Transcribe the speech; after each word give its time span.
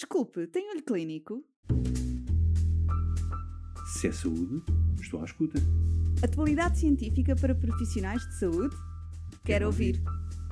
Desculpe, 0.00 0.46
tem 0.46 0.70
olho 0.70 0.82
clínico? 0.82 1.44
Se 3.92 4.08
é 4.08 4.12
saúde, 4.12 4.64
estou 4.98 5.20
à 5.20 5.26
escuta. 5.26 5.58
Atualidade 6.24 6.78
científica 6.78 7.36
para 7.36 7.54
profissionais 7.54 8.26
de 8.26 8.38
saúde? 8.38 8.74
Quero 9.44 9.66
ouvir. 9.66 10.02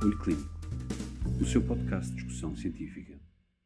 Olho 0.03 0.19
Clínico, 0.19 0.51
o 1.41 1.47
seu 1.47 1.67
podcast 1.67 2.11
de 2.11 2.17
discussão 2.17 2.55
científica. 2.55 3.19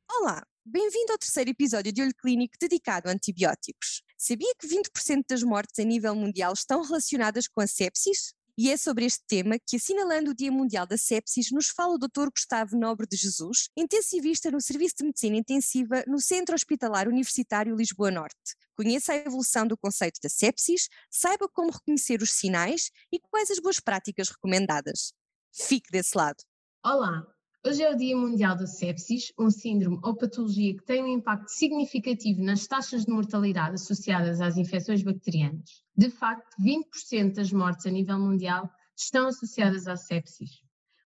Olá, 0.09 0.47
bem-vindo 0.65 1.11
ao 1.11 1.19
terceiro 1.19 1.51
episódio 1.51 1.93
de 1.93 2.01
Olho 2.01 2.15
Clínico 2.15 2.55
dedicado 2.61 3.09
a 3.09 3.13
antibióticos. 3.13 4.05
Sabia 4.17 4.55
que 4.57 4.69
20% 4.69 5.25
das 5.29 5.43
mortes 5.43 5.81
a 5.81 5.85
nível 5.85 6.15
mundial 6.15 6.53
estão 6.53 6.85
relacionadas 6.85 7.49
com 7.49 7.61
a 7.61 7.67
sepsis? 7.67 8.37
E 8.57 8.71
é 8.71 8.77
sobre 8.77 9.07
este 9.07 9.25
tema 9.27 9.57
que, 9.59 9.77
assinalando 9.77 10.31
o 10.31 10.35
Dia 10.35 10.53
Mundial 10.53 10.87
da 10.87 10.99
Sepsis, 10.99 11.51
nos 11.51 11.69
fala 11.69 11.95
o 11.95 11.99
Dr. 11.99 12.29
Gustavo 12.31 12.77
Nobre 12.77 13.07
de 13.07 13.17
Jesus, 13.17 13.71
intensivista 13.75 14.51
no 14.51 14.61
Serviço 14.61 14.97
de 14.99 15.05
Medicina 15.05 15.39
Intensiva 15.39 16.05
no 16.07 16.21
Centro 16.21 16.55
Hospitalar 16.55 17.09
Universitário 17.09 17.75
Lisboa 17.75 18.11
Norte. 18.11 18.55
Conheça 18.77 19.13
a 19.13 19.17
evolução 19.17 19.67
do 19.67 19.77
conceito 19.77 20.21
da 20.23 20.29
sepsis, 20.29 20.89
saiba 21.11 21.49
como 21.49 21.71
reconhecer 21.71 22.21
os 22.21 22.31
sinais 22.31 22.91
e 23.11 23.19
quais 23.19 23.51
as 23.51 23.59
boas 23.59 23.81
práticas 23.81 24.29
recomendadas. 24.29 25.15
Fique 25.51 25.91
desse 25.91 26.17
lado. 26.17 26.43
Olá, 26.85 27.27
hoje 27.65 27.83
é 27.83 27.91
o 27.91 27.97
Dia 27.97 28.17
Mundial 28.17 28.57
da 28.57 28.67
Sepsis, 28.67 29.33
um 29.39 29.49
síndrome 29.49 29.99
ou 30.03 30.17
patologia 30.17 30.77
que 30.77 30.85
tem 30.85 31.03
um 31.03 31.07
impacto 31.07 31.49
significativo 31.49 32.43
nas 32.43 32.67
taxas 32.67 33.05
de 33.05 33.13
mortalidade 33.13 33.75
associadas 33.75 34.41
às 34.41 34.57
infecções 34.57 35.03
bacterianas. 35.03 35.83
De 35.97 36.11
facto, 36.11 36.57
20% 36.61 37.35
das 37.35 37.53
mortes 37.53 37.87
a 37.87 37.91
nível 37.91 38.19
mundial 38.19 38.69
estão 38.97 39.29
associadas 39.29 39.87
à 39.87 39.97
sepsis. 39.97 40.51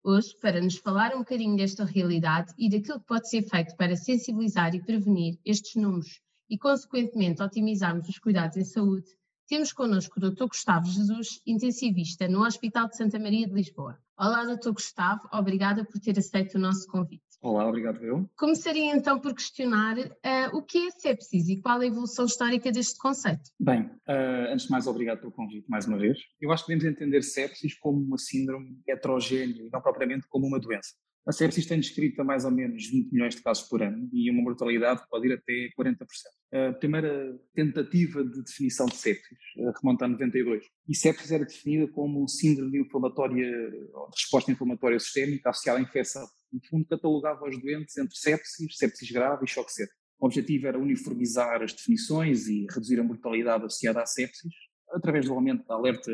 Hoje, 0.03 0.37
para 0.39 0.61
nos 0.61 0.77
falar 0.77 1.15
um 1.15 1.19
bocadinho 1.19 1.57
desta 1.57 1.85
realidade 1.85 2.53
e 2.57 2.69
daquilo 2.69 2.99
que 2.99 3.07
pode 3.07 3.29
ser 3.29 3.41
feito 3.43 3.75
para 3.75 3.95
sensibilizar 3.95 4.75
e 4.75 4.83
prevenir 4.83 5.39
estes 5.43 5.81
números 5.81 6.21
e, 6.49 6.57
consequentemente, 6.57 7.41
otimizarmos 7.41 8.07
os 8.07 8.19
cuidados 8.19 8.57
em 8.57 8.63
saúde, 8.63 9.07
temos 9.53 9.71
connosco 9.71 10.19
o 10.19 10.31
Dr. 10.31 10.47
Gustavo 10.47 10.87
Jesus, 10.87 11.39
intensivista 11.45 12.27
no 12.27 12.43
Hospital 12.43 12.87
de 12.87 12.97
Santa 12.97 13.19
Maria 13.19 13.47
de 13.47 13.53
Lisboa. 13.53 13.99
Olá, 14.17 14.43
Dr. 14.45 14.71
Gustavo, 14.71 15.29
obrigada 15.31 15.85
por 15.85 15.99
ter 15.99 16.17
aceito 16.17 16.55
o 16.55 16.59
nosso 16.59 16.87
convite. 16.87 17.21
Olá, 17.39 17.67
obrigado 17.67 18.03
eu. 18.03 18.27
Começaria 18.35 18.95
então 18.95 19.19
por 19.19 19.35
questionar 19.35 19.95
uh, 19.95 20.57
o 20.57 20.63
que 20.63 20.87
é 20.87 20.89
sepsis 20.89 21.49
e 21.49 21.61
qual 21.61 21.79
a 21.79 21.85
evolução 21.85 22.25
histórica 22.25 22.71
deste 22.71 22.97
conceito. 22.97 23.51
Bem, 23.59 23.81
uh, 23.81 24.51
antes 24.51 24.65
de 24.65 24.71
mais, 24.71 24.87
obrigado 24.87 25.19
pelo 25.19 25.31
convite 25.31 25.69
mais 25.69 25.85
uma 25.85 25.99
vez. 25.99 26.17
Eu 26.41 26.51
acho 26.51 26.65
que 26.65 26.73
devemos 26.73 26.91
entender 26.91 27.21
sepsis 27.21 27.77
como 27.77 28.01
uma 28.01 28.17
síndrome 28.17 28.81
heterogénea 28.87 29.67
e 29.67 29.69
não 29.71 29.81
propriamente 29.81 30.25
como 30.29 30.47
uma 30.47 30.59
doença. 30.59 30.95
A 31.25 31.31
sepsis 31.31 31.65
tem 31.65 31.79
descrita 31.79 32.21
mais 32.21 32.43
ou 32.43 32.51
menos 32.51 32.85
20 32.85 33.11
milhões 33.13 33.35
de 33.35 33.41
casos 33.41 33.67
por 33.69 33.81
ano 33.81 34.09
e 34.11 34.29
uma 34.29 34.41
mortalidade 34.41 35.01
pode 35.09 35.27
ir 35.27 35.33
até 35.33 35.69
40%. 35.77 35.97
A 36.51 36.73
primeira 36.73 37.39
tentativa 37.55 38.25
de 38.25 38.43
definição 38.43 38.85
de 38.87 38.95
sepsis 38.95 39.37
remonta 39.81 40.03
a 40.03 40.07
92. 40.09 40.65
E 40.87 40.95
sepsis 40.95 41.31
era 41.31 41.45
definida 41.45 41.89
como 41.93 42.27
síndrome 42.27 42.79
inflamatória, 42.79 43.47
ou 43.93 44.09
de 44.09 44.21
resposta 44.21 44.51
inflamatória 44.51 44.99
sistémica 44.99 45.49
associada 45.49 45.79
à 45.79 45.81
infecção. 45.81 46.27
No 46.51 46.59
fundo, 46.69 46.85
catalogava 46.85 47.47
os 47.47 47.59
doentes 47.61 47.97
entre 47.97 48.17
sepsis, 48.17 48.77
sepsis 48.77 49.09
grave 49.09 49.45
e 49.45 49.47
choque 49.47 49.71
séptico. 49.71 49.99
O 50.19 50.25
objetivo 50.25 50.67
era 50.67 50.77
uniformizar 50.77 51.61
as 51.61 51.73
definições 51.73 52.47
e 52.47 52.65
reduzir 52.69 52.99
a 52.99 53.03
mortalidade 53.03 53.65
associada 53.65 54.01
à 54.01 54.05
sepsis, 54.05 54.53
através 54.93 55.25
do 55.25 55.33
aumento 55.33 55.65
da 55.65 55.75
alerta 55.75 56.11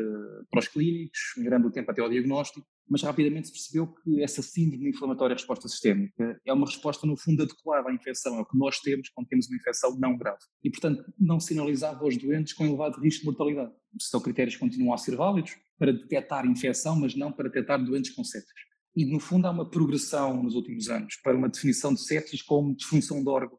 para 0.50 0.60
os 0.60 0.68
clínicos, 0.68 1.20
melhorando 1.36 1.68
o 1.68 1.70
tempo 1.70 1.90
até 1.90 2.00
ao 2.00 2.08
diagnóstico, 2.08 2.66
mas 2.88 3.02
rapidamente 3.02 3.48
se 3.48 3.52
percebeu 3.52 3.86
que 3.86 4.22
essa 4.22 4.42
síndrome 4.42 4.90
inflamatória 4.90 5.34
resposta 5.34 5.68
sistémica 5.68 6.40
é 6.44 6.52
uma 6.52 6.66
resposta, 6.66 7.06
no 7.06 7.16
fundo, 7.16 7.42
adequada 7.42 7.88
à 7.88 7.94
infecção, 7.94 8.36
é 8.38 8.40
o 8.40 8.44
que 8.44 8.58
nós 8.58 8.80
temos 8.80 9.08
quando 9.10 9.28
temos 9.28 9.46
uma 9.46 9.56
infecção 9.56 9.96
não 9.96 10.16
grave. 10.16 10.40
E, 10.64 10.70
portanto, 10.70 11.04
não 11.18 11.38
sinalizava 11.38 12.04
aos 12.04 12.16
doentes 12.16 12.52
com 12.52 12.64
elevado 12.64 13.00
risco 13.00 13.20
de 13.20 13.26
mortalidade. 13.26 13.72
São 13.98 14.20
critérios 14.20 14.54
que 14.54 14.60
continuam 14.60 14.92
a 14.92 14.98
ser 14.98 15.14
válidos 15.14 15.56
para 15.78 15.92
detectar 15.92 16.46
infecção, 16.46 16.98
mas 16.98 17.14
não 17.14 17.30
para 17.30 17.48
detectar 17.48 17.82
doentes 17.82 18.10
com 18.10 18.24
sepsis. 18.24 18.50
E, 18.96 19.04
no 19.04 19.20
fundo, 19.20 19.46
há 19.46 19.50
uma 19.50 19.70
progressão 19.70 20.42
nos 20.42 20.56
últimos 20.56 20.88
anos 20.88 21.16
para 21.22 21.36
uma 21.36 21.48
definição 21.48 21.94
de 21.94 22.00
sepsis 22.00 22.42
como 22.42 22.74
disfunção 22.74 23.22
de 23.22 23.28
órgão 23.28 23.58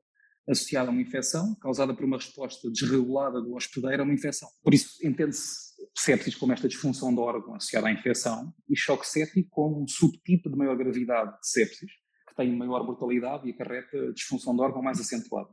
associada 0.50 0.90
a 0.90 0.92
uma 0.92 1.02
infecção, 1.02 1.56
causada 1.62 1.94
por 1.94 2.06
uma 2.06 2.18
resposta 2.18 2.70
desregulada 2.70 3.42
do 3.42 3.54
hospedeiro 3.54 4.02
a 4.02 4.06
uma 4.06 4.14
infecção. 4.14 4.50
Por 4.64 4.74
isso, 4.74 5.06
entende-se 5.06 5.72
sepsis 5.96 6.36
como 6.36 6.54
esta 6.54 6.68
disfunção 6.68 7.14
de 7.14 7.20
órgão 7.20 7.56
associada 7.56 7.88
à 7.88 7.92
infecção 7.92 8.54
e 8.70 8.78
choque 8.78 9.08
séptico 9.08 9.50
como 9.50 9.84
um 9.84 9.88
subtipo 9.88 10.50
de 10.50 10.58
maior 10.58 10.76
gravidade 10.78 11.32
de 11.40 11.48
sepsis, 11.48 11.92
que 12.28 12.36
tem 12.36 12.56
maior 12.56 12.84
mortalidade 12.86 13.48
e 13.48 13.52
acarreta 13.52 14.14
disfunção 14.14 14.56
de 14.56 14.62
órgão 14.62 14.82
mais 14.82 15.00
acentuada. 15.00 15.50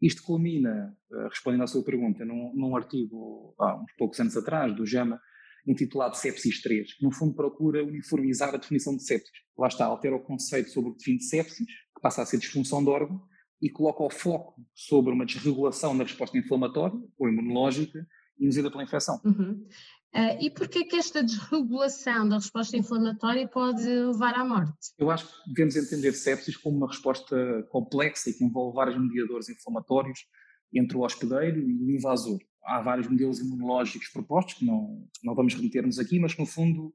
Isto 0.00 0.22
culmina, 0.24 0.96
eh, 1.12 1.28
respondendo 1.28 1.62
à 1.62 1.66
sua 1.66 1.84
pergunta, 1.84 2.24
num, 2.24 2.52
num 2.54 2.76
artigo 2.76 3.54
há 3.58 3.76
uns 3.76 3.92
poucos 3.96 4.18
anos 4.18 4.36
atrás, 4.36 4.74
do 4.74 4.84
JAMA, 4.84 5.20
intitulado 5.64 6.16
Sepsis 6.16 6.60
3, 6.60 6.94
que 6.94 7.04
no 7.04 7.12
fundo 7.12 7.34
procura 7.34 7.84
uniformizar 7.84 8.52
a 8.52 8.56
definição 8.56 8.96
de 8.96 9.04
sepsis. 9.04 9.30
Lá 9.56 9.68
está, 9.68 9.84
altera 9.84 10.16
o 10.16 10.20
conceito 10.20 10.70
sobre 10.70 10.90
o 10.90 10.92
que 10.94 10.98
define 10.98 11.22
sepsis, 11.22 11.66
que 11.66 12.00
passa 12.02 12.22
a 12.22 12.26
ser 12.26 12.38
disfunção 12.38 12.82
de 12.82 12.90
órgão, 12.90 13.22
e 13.62 13.70
coloca 13.70 14.02
o 14.02 14.10
foco 14.10 14.60
sobre 14.74 15.12
uma 15.12 15.24
desregulação 15.24 15.94
na 15.94 16.02
resposta 16.02 16.36
inflamatória 16.36 17.00
ou 17.16 17.28
imunológica 17.28 18.04
induzida 18.38 18.68
pela 18.70 18.82
infecção. 18.82 19.20
Uhum. 19.24 19.64
Uh, 20.14 20.36
e 20.40 20.50
porquê 20.50 20.84
que 20.84 20.96
esta 20.96 21.22
desregulação 21.22 22.28
da 22.28 22.36
resposta 22.36 22.76
inflamatória 22.76 23.48
pode 23.48 23.82
levar 23.88 24.34
à 24.34 24.44
morte? 24.44 24.74
Eu 24.98 25.10
acho 25.10 25.26
que 25.26 25.48
devemos 25.48 25.76
entender 25.76 26.12
sepsis 26.12 26.56
como 26.56 26.76
uma 26.76 26.88
resposta 26.88 27.62
complexa 27.70 28.28
e 28.28 28.34
que 28.34 28.44
envolve 28.44 28.74
vários 28.74 29.00
mediadores 29.00 29.48
inflamatórios 29.48 30.18
entre 30.74 30.96
o 30.96 31.02
hospedeiro 31.02 31.60
e 31.60 31.84
o 31.84 31.90
invasor. 31.90 32.38
Há 32.64 32.82
vários 32.82 33.08
modelos 33.08 33.38
imunológicos 33.38 34.08
propostos, 34.08 34.54
que 34.54 34.66
não, 34.66 35.06
não 35.22 35.34
vamos 35.34 35.54
remeter-nos 35.54 35.98
aqui, 35.98 36.18
mas 36.18 36.34
que 36.34 36.40
no 36.40 36.46
fundo 36.46 36.92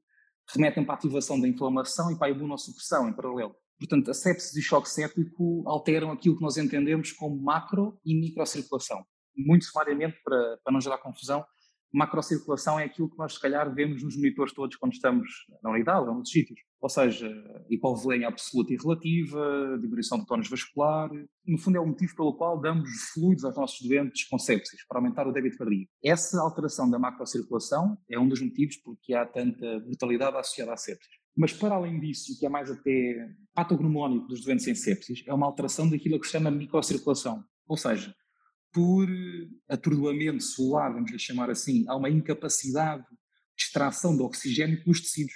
remetem 0.54 0.84
para 0.84 0.94
a 0.94 0.98
ativação 0.98 1.40
da 1.40 1.48
inflamação 1.48 2.12
e 2.12 2.18
para 2.18 2.28
a 2.28 2.30
imunossupressão 2.30 3.08
em 3.08 3.12
paralelo. 3.12 3.54
Portanto, 3.78 4.10
a 4.10 4.14
sepsis 4.14 4.56
e 4.56 4.62
choque 4.62 4.88
séptico 4.88 5.62
alteram 5.66 6.10
aquilo 6.10 6.36
que 6.36 6.42
nós 6.42 6.56
entendemos 6.56 7.12
como 7.12 7.40
macro 7.40 7.98
e 8.04 8.14
microcirculação. 8.14 9.04
Muito 9.36 9.66
sumariamente, 9.66 10.18
para, 10.24 10.58
para 10.64 10.72
não 10.72 10.80
gerar 10.80 10.98
confusão, 10.98 11.44
macrocirculação 11.92 12.78
é 12.78 12.84
aquilo 12.84 13.08
que 13.08 13.16
nós, 13.16 13.34
se 13.34 13.40
calhar, 13.40 13.72
vemos 13.74 14.02
nos 14.02 14.16
monitores 14.16 14.52
todos 14.52 14.76
quando 14.76 14.92
estamos 14.92 15.28
na 15.62 15.70
unidade 15.70 16.08
ou 16.08 16.14
nos 16.14 16.30
sítios. 16.30 16.60
Ou 16.80 16.88
seja, 16.88 17.28
hipovolemia 17.68 18.28
absoluta 18.28 18.72
e 18.72 18.76
relativa, 18.76 19.78
diminuição 19.80 20.18
de 20.18 20.26
tónus 20.26 20.48
vascular. 20.48 21.10
No 21.46 21.58
fundo, 21.58 21.76
é 21.76 21.80
o 21.80 21.86
motivo 21.86 22.14
pelo 22.14 22.34
qual 22.34 22.60
damos 22.60 22.88
fluidos 23.12 23.44
aos 23.44 23.56
nossos 23.56 23.86
doentes 23.86 24.28
com 24.28 24.38
sepsis, 24.38 24.86
para 24.86 24.98
aumentar 24.98 25.26
o 25.26 25.32
débito 25.32 25.56
cardíaco. 25.56 25.90
Essa 26.04 26.40
alteração 26.40 26.90
da 26.90 26.98
macrocirculação 26.98 27.96
é 28.08 28.18
um 28.18 28.28
dos 28.28 28.40
motivos 28.40 28.76
porque 28.76 29.14
há 29.14 29.26
tanta 29.26 29.80
mortalidade 29.80 30.36
associada 30.36 30.72
à 30.72 30.76
sepsis. 30.76 31.18
Mas, 31.38 31.52
para 31.52 31.76
além 31.76 32.00
disso, 32.00 32.36
que 32.36 32.44
é 32.44 32.48
mais 32.48 32.68
até 32.68 33.30
patognomónico 33.54 34.26
dos 34.26 34.40
doentes 34.40 34.66
em 34.66 34.74
sepsis, 34.74 35.22
é 35.24 35.32
uma 35.32 35.46
alteração 35.46 35.88
daquilo 35.88 36.18
que 36.18 36.26
se 36.26 36.32
chama 36.32 36.50
microcirculação. 36.50 37.44
Ou 37.68 37.76
seja, 37.76 38.12
por 38.72 39.08
atordoamento 39.68 40.42
celular, 40.42 40.92
vamos 40.92 41.12
lhe 41.12 41.18
chamar 41.18 41.48
assim, 41.48 41.84
há 41.86 41.94
uma 41.94 42.10
incapacidade 42.10 43.04
de 43.04 43.62
extração 43.62 44.16
de 44.16 44.22
oxigênio 44.24 44.82
pelos 44.82 45.00
tecidos. 45.00 45.34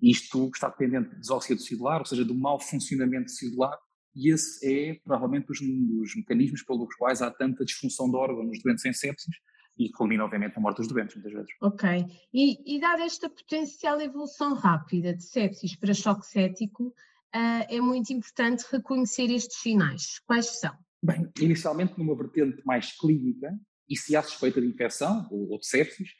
Isto 0.00 0.48
está 0.54 0.68
dependente 0.68 1.10
de 1.10 1.18
desóxido 1.18 1.60
celular, 1.60 1.98
ou 1.98 2.06
seja, 2.06 2.24
do 2.24 2.36
mau 2.36 2.60
funcionamento 2.60 3.32
celular, 3.32 3.76
e 4.14 4.32
esse 4.32 4.64
é 4.64 4.94
provavelmente 5.02 5.46
um 5.60 5.86
dos 5.86 6.14
mecanismos 6.14 6.62
pelos 6.62 6.94
quais 6.94 7.20
há 7.20 7.32
tanta 7.32 7.64
disfunção 7.64 8.08
de 8.08 8.16
órgãos 8.16 8.46
nos 8.46 8.62
doentes 8.62 8.84
em 8.84 8.92
sepsis, 8.92 9.34
e 9.78 9.90
culmina, 9.90 10.24
obviamente, 10.24 10.54
na 10.56 10.62
morte 10.62 10.78
dos 10.78 10.88
doentes, 10.88 11.16
muitas 11.16 11.32
vezes. 11.32 11.50
Ok. 11.60 11.88
E, 12.32 12.76
e 12.76 12.80
dada 12.80 13.02
esta 13.02 13.28
potencial 13.28 14.00
evolução 14.00 14.54
rápida 14.54 15.14
de 15.14 15.24
sepsis 15.24 15.74
para 15.76 15.94
choque 15.94 16.26
cético, 16.26 16.88
uh, 16.88 17.64
é 17.68 17.80
muito 17.80 18.12
importante 18.12 18.64
reconhecer 18.70 19.30
estes 19.30 19.58
sinais. 19.58 20.18
Quais 20.26 20.60
são? 20.60 20.76
Bem, 21.02 21.28
inicialmente 21.40 21.98
numa 21.98 22.16
vertente 22.16 22.62
mais 22.64 22.92
clínica, 22.96 23.52
e 23.88 23.96
se 23.96 24.14
há 24.14 24.22
suspeita 24.22 24.60
de 24.60 24.68
infecção 24.68 25.26
ou, 25.30 25.50
ou 25.50 25.58
de 25.58 25.66
sepsis, 25.66 26.10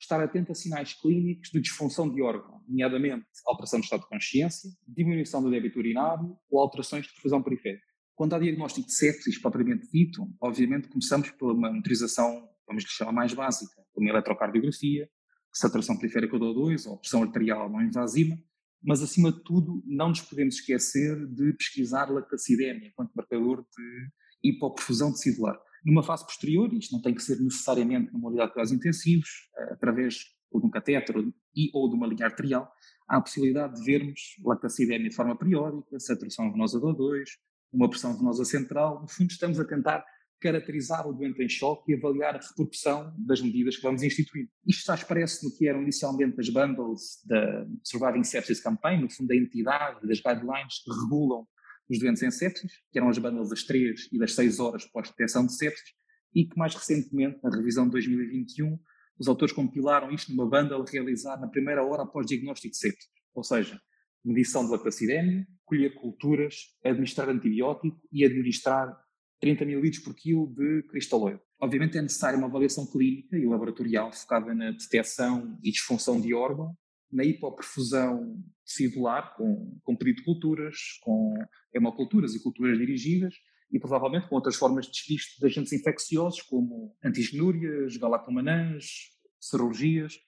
estar 0.00 0.20
atento 0.20 0.50
a 0.50 0.54
sinais 0.54 0.94
clínicos 0.94 1.50
de 1.50 1.60
disfunção 1.60 2.12
de 2.12 2.20
órgão, 2.20 2.60
nomeadamente 2.66 3.24
alteração 3.46 3.78
do 3.78 3.84
estado 3.84 4.00
de 4.00 4.08
consciência, 4.08 4.68
diminuição 4.86 5.40
do 5.40 5.50
débito 5.50 5.78
urinário 5.78 6.36
ou 6.50 6.60
alterações 6.60 7.06
de 7.06 7.12
perfusão 7.12 7.42
periférica. 7.42 7.84
Quando 8.14 8.34
há 8.34 8.38
diagnóstico 8.38 8.86
de 8.86 8.94
sepsis 8.94 9.38
propriamente 9.38 9.88
dito, 9.90 10.28
obviamente 10.40 10.88
começamos 10.88 11.30
por 11.30 11.52
uma 11.52 11.68
monitorização 11.70 12.48
vamos 12.66 12.84
lhe 12.84 12.90
chamar 12.90 13.12
mais 13.12 13.34
básica, 13.34 13.82
como 13.92 14.08
eletrocardiografia, 14.08 15.08
saturação 15.52 15.96
periférica 15.98 16.38
do 16.38 16.46
O2 16.46 16.86
ou 16.86 16.98
pressão 16.98 17.22
arterial 17.22 17.70
não 17.70 17.82
invasiva, 17.82 18.36
mas 18.82 19.02
acima 19.02 19.30
de 19.30 19.42
tudo 19.44 19.82
não 19.86 20.08
nos 20.08 20.20
podemos 20.20 20.56
esquecer 20.56 21.26
de 21.28 21.52
pesquisar 21.52 22.10
lactacidemia 22.10 22.88
enquanto 22.88 23.12
marcador 23.14 23.64
de 23.76 24.10
hipoperfusão 24.42 25.12
tecidular. 25.12 25.58
Numa 25.84 26.02
fase 26.02 26.24
posterior, 26.24 26.72
isto 26.72 26.92
não 26.92 27.02
tem 27.02 27.14
que 27.14 27.22
ser 27.22 27.40
necessariamente 27.40 28.12
numa 28.12 28.28
unidade 28.28 28.48
de 28.48 28.54
cuidados 28.54 28.72
intensivos, 28.72 29.28
eh, 29.56 29.72
através 29.72 30.24
ou 30.50 30.60
de 30.60 30.66
um 30.66 30.70
catéter 30.70 31.16
e 31.56 31.70
ou 31.72 31.88
de 31.88 31.96
uma 31.96 32.06
linha 32.06 32.26
arterial, 32.26 32.70
há 33.08 33.16
a 33.16 33.20
possibilidade 33.20 33.74
de 33.76 33.84
vermos 33.84 34.36
lactacidemia 34.44 35.08
de 35.08 35.14
forma 35.14 35.36
periódica, 35.36 35.98
saturação 35.98 36.52
venosa 36.52 36.78
do 36.78 36.86
O2, 36.88 37.24
uma 37.72 37.88
pressão 37.88 38.16
venosa 38.16 38.44
central. 38.44 39.00
No 39.00 39.08
fundo, 39.08 39.30
estamos 39.30 39.58
a 39.58 39.64
tentar 39.64 40.04
caracterizar 40.42 41.06
o 41.08 41.12
doente 41.12 41.42
em 41.42 41.48
choque 41.48 41.92
e 41.92 41.94
avaliar 41.94 42.34
a 42.34 42.40
repercussão 42.40 43.14
das 43.18 43.40
medidas 43.40 43.76
que 43.76 43.82
vamos 43.82 44.02
instituir. 44.02 44.48
Isto 44.66 44.86
já 44.86 44.94
expresso 44.94 45.44
no 45.44 45.56
que 45.56 45.68
eram 45.68 45.82
inicialmente 45.82 46.38
as 46.38 46.48
bundles 46.48 47.22
da 47.24 47.66
Surviving 47.84 48.24
Sepsis 48.24 48.60
Campaign, 48.60 49.02
no 49.02 49.10
fundo 49.10 49.30
a 49.30 49.36
entidade 49.36 50.06
das 50.06 50.20
guidelines 50.20 50.82
que 50.84 50.90
regulam 50.90 51.46
os 51.88 51.98
doentes 51.98 52.22
em 52.22 52.30
sepsis, 52.30 52.72
que 52.90 52.98
eram 52.98 53.08
as 53.08 53.18
bundles 53.18 53.50
das 53.50 53.64
3 53.64 54.08
e 54.12 54.18
das 54.18 54.34
6 54.34 54.60
horas 54.60 54.84
pós-detecção 54.86 55.46
de 55.46 55.54
sepsis, 55.54 55.94
e 56.34 56.46
que 56.46 56.56
mais 56.56 56.74
recentemente, 56.74 57.38
na 57.42 57.50
revisão 57.50 57.84
de 57.84 57.92
2021, 57.92 58.78
os 59.18 59.28
autores 59.28 59.54
compilaram 59.54 60.10
isto 60.10 60.34
numa 60.34 60.48
bundle 60.48 60.84
realizada 60.84 61.42
na 61.42 61.48
primeira 61.48 61.84
hora 61.84 62.02
após 62.02 62.26
diagnóstico 62.26 62.72
de 62.72 62.78
sepsis, 62.78 63.08
ou 63.34 63.44
seja, 63.44 63.80
medição 64.24 64.64
de 64.64 64.70
lactacidemia, 64.70 65.46
colher 65.64 65.94
culturas, 65.94 66.76
administrar 66.84 67.28
antibiótico 67.28 68.00
e 68.10 68.24
administrar 68.24 68.96
30 69.42 69.64
mil 69.64 69.80
litros 69.80 70.02
por 70.02 70.14
quilo 70.14 70.46
de 70.54 70.84
cristaloide. 70.84 71.40
Obviamente 71.60 71.98
é 71.98 72.02
necessária 72.02 72.38
uma 72.38 72.46
avaliação 72.46 72.86
clínica 72.86 73.36
e 73.36 73.44
laboratorial 73.44 74.12
focada 74.12 74.54
na 74.54 74.70
detecção 74.70 75.58
e 75.60 75.72
disfunção 75.72 76.20
de 76.20 76.32
órgão, 76.32 76.76
na 77.10 77.24
hipoperfusão 77.24 78.40
tecidular, 78.64 79.34
com, 79.36 79.78
com 79.82 79.96
pedido 79.96 80.18
de 80.18 80.24
culturas, 80.24 80.76
com 81.02 81.34
hemoculturas 81.74 82.34
e 82.36 82.42
culturas 82.42 82.78
dirigidas, 82.78 83.34
e 83.72 83.80
provavelmente 83.80 84.28
com 84.28 84.36
outras 84.36 84.54
formas 84.54 84.86
de 84.86 84.92
despiste 84.92 85.40
de 85.40 85.46
agentes 85.46 85.72
infecciosos, 85.72 86.40
como 86.42 86.96
antigenúrias, 87.04 87.96
galactomanãs, 87.96 89.10
serologias. 89.40 90.20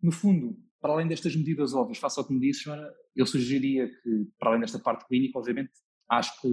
No 0.00 0.10
fundo, 0.10 0.56
para 0.80 0.94
além 0.94 1.06
destas 1.06 1.36
medidas 1.36 1.74
óbvias, 1.74 1.98
face 1.98 2.18
ao 2.18 2.26
que 2.26 2.32
me 2.32 2.40
disse, 2.40 2.64
eu 3.14 3.26
sugeriria 3.26 3.88
que, 3.88 4.26
para 4.38 4.50
além 4.50 4.60
desta 4.60 4.78
parte 4.78 5.06
clínica, 5.06 5.38
obviamente, 5.38 5.72
acho 6.08 6.40
que 6.40 6.48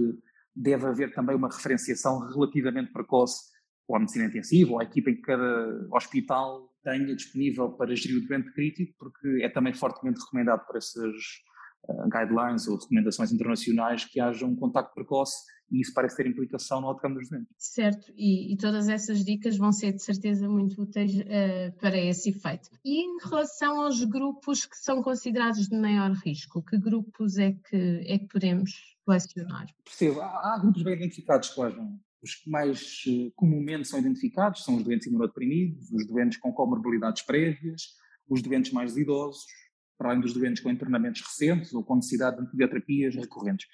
deve 0.54 0.86
haver 0.86 1.12
também 1.14 1.36
uma 1.36 1.48
referenciação 1.48 2.18
relativamente 2.28 2.92
precoce 2.92 3.52
ou 3.88 3.96
à 3.96 3.98
medicina 3.98 4.26
intensiva 4.26 4.72
ou 4.72 4.80
à 4.80 4.84
equipa 4.84 5.10
em 5.10 5.16
que 5.16 5.22
cada 5.22 5.88
hospital 5.92 6.70
tenha 6.82 7.14
disponível 7.14 7.70
para 7.70 7.94
gerir 7.94 8.18
o 8.18 8.26
doente 8.26 8.52
crítico, 8.52 8.94
porque 8.98 9.42
é 9.42 9.48
também 9.48 9.72
fortemente 9.72 10.20
recomendado 10.20 10.66
por 10.66 10.76
essas 10.76 11.14
uh, 11.88 12.08
guidelines 12.10 12.66
ou 12.66 12.76
recomendações 12.76 13.32
internacionais 13.32 14.04
que 14.04 14.20
haja 14.20 14.44
um 14.44 14.56
contacto 14.56 14.94
precoce 14.94 15.36
e 15.70 15.80
isso 15.80 15.92
parece 15.94 16.16
ter 16.16 16.26
implicação 16.26 16.80
no 16.80 16.88
outcome 16.88 17.14
dos 17.14 17.30
doentes. 17.30 17.54
Certo, 17.56 18.12
e, 18.14 18.52
e, 18.52 18.56
todas 18.58 18.88
essas 18.88 19.24
dicas 19.24 19.56
vão 19.56 19.72
ser 19.72 19.92
de 19.92 20.02
certeza 20.02 20.46
muito 20.46 20.82
úteis 20.82 21.14
uh, 21.14 21.72
para 21.80 21.96
esse 21.96 22.28
efeito. 22.28 22.68
E 22.84 23.02
em 23.02 23.16
relação 23.24 23.80
aos 23.80 24.04
grupos 24.04 24.66
que 24.66 24.76
são 24.76 25.02
considerados 25.02 25.68
de 25.68 25.80
maior 25.80 26.12
risco, 26.12 26.62
que 26.62 26.78
grupos 26.78 27.38
é 27.38 27.52
que, 27.52 28.04
é 28.06 28.18
que 28.18 28.26
podemos 28.26 28.91
selecionar? 29.04 29.66
Percebo, 29.84 30.20
há, 30.20 30.54
há 30.54 30.58
grupos 30.58 30.82
bem 30.82 30.94
identificados, 30.94 31.50
Cláudio. 31.50 31.98
Os 32.22 32.36
que 32.36 32.48
mais 32.48 33.02
uh, 33.06 33.32
comumente 33.34 33.88
são 33.88 33.98
identificados 33.98 34.64
são 34.64 34.76
os 34.76 34.84
doentes 34.84 35.06
imunodeprimidos, 35.08 35.90
os 35.90 36.06
doentes 36.06 36.38
com 36.38 36.52
comorbilidades 36.52 37.22
prévias, 37.22 37.96
os 38.28 38.40
doentes 38.40 38.72
mais 38.72 38.96
idosos, 38.96 39.44
para 39.98 40.10
além 40.10 40.20
dos 40.20 40.32
doentes 40.32 40.62
com 40.62 40.70
internamentos 40.70 41.20
recentes 41.20 41.72
ou 41.74 41.84
com 41.84 41.96
necessidade 41.96 42.36
de 42.36 42.42
antibioterapias 42.42 43.14
recorrentes 43.16 43.66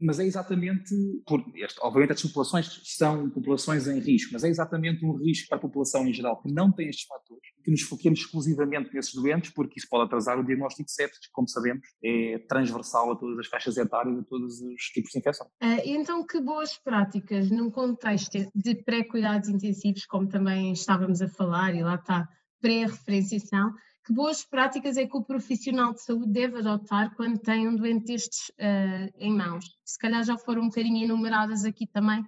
mas 0.00 0.18
é 0.18 0.24
exatamente, 0.24 0.94
por, 1.26 1.44
este, 1.54 1.78
obviamente 1.82 2.12
as 2.12 2.22
populações 2.22 2.80
são 2.84 3.28
populações 3.30 3.86
em 3.86 3.98
risco, 3.98 4.32
mas 4.32 4.44
é 4.44 4.48
exatamente 4.48 5.04
um 5.04 5.16
risco 5.16 5.48
para 5.48 5.58
a 5.58 5.60
população 5.60 6.06
em 6.06 6.12
geral 6.12 6.40
que 6.40 6.52
não 6.52 6.72
tem 6.72 6.88
estes 6.88 7.06
fatores, 7.06 7.42
que 7.62 7.70
nos 7.70 7.82
foquemos 7.82 8.20
exclusivamente 8.20 8.94
nesses 8.94 9.14
doentes, 9.14 9.50
porque 9.50 9.78
isso 9.78 9.88
pode 9.88 10.04
atrasar 10.04 10.38
o 10.38 10.44
diagnóstico 10.44 10.88
que 10.88 11.30
como 11.32 11.48
sabemos 11.48 11.86
é 12.02 12.38
transversal 12.48 13.12
a 13.12 13.16
todas 13.16 13.38
as 13.38 13.46
faixas 13.46 13.76
etárias, 13.76 14.18
a 14.18 14.22
todos 14.22 14.60
os 14.60 14.82
tipos 14.92 15.10
de 15.10 15.18
infecção. 15.18 15.46
Uh, 15.62 15.80
então 15.84 16.24
que 16.26 16.40
boas 16.40 16.76
práticas 16.78 17.50
num 17.50 17.70
contexto 17.70 18.38
de 18.54 18.74
pré-cuidados 18.74 19.48
intensivos, 19.48 20.06
como 20.06 20.28
também 20.28 20.72
estávamos 20.72 21.20
a 21.20 21.28
falar, 21.28 21.74
e 21.74 21.82
lá 21.82 21.96
está 21.96 22.28
pré-referenciação, 22.60 23.72
que 24.04 24.12
boas 24.12 24.44
práticas 24.44 24.96
é 24.96 25.06
que 25.06 25.16
o 25.16 25.24
profissional 25.24 25.94
de 25.94 26.02
saúde 26.02 26.30
deve 26.30 26.58
adotar 26.58 27.14
quando 27.16 27.38
tem 27.38 27.66
um 27.66 27.74
doente 27.74 28.06
destes 28.06 28.50
uh, 28.50 29.10
em 29.18 29.32
mãos? 29.32 29.64
Se 29.84 29.98
calhar 29.98 30.22
já 30.22 30.36
foram 30.36 30.62
um 30.62 30.68
bocadinho 30.68 31.04
enumeradas 31.04 31.64
aqui 31.64 31.86
também, 31.86 32.22